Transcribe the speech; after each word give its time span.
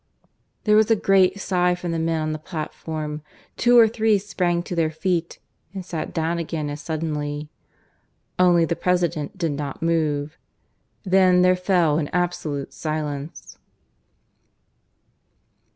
There 0.63 0.75
was 0.75 0.89
a 0.89 0.95
great 0.95 1.39
sigh 1.39 1.75
from 1.75 1.91
the 1.91 1.99
men 1.99 2.23
on 2.23 2.31
the 2.31 2.39
platform; 2.39 3.21
two 3.55 3.77
or 3.77 3.87
three 3.87 4.17
sprang 4.17 4.63
to 4.63 4.73
their 4.73 4.89
feet, 4.89 5.37
and 5.75 5.85
sat 5.85 6.11
down 6.11 6.39
again 6.39 6.71
as 6.71 6.81
suddenly. 6.81 7.51
Only 8.39 8.65
the 8.65 8.75
President 8.75 9.37
did 9.37 9.51
not 9.51 9.83
move. 9.83 10.39
Then 11.03 11.43
there 11.43 11.55
fell 11.55 11.99
an 11.99 12.07
absolute 12.13 12.73
silence. 12.73 13.59